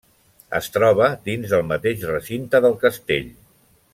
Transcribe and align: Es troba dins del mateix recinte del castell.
Es 0.59 0.69
troba 0.77 1.09
dins 1.29 1.51
del 1.53 1.67
mateix 1.73 2.07
recinte 2.15 2.65
del 2.67 2.79
castell. 2.87 3.31